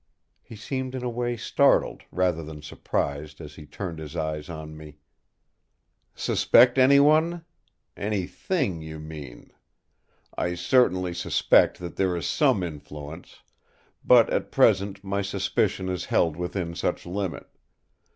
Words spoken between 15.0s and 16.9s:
my suspicion is held within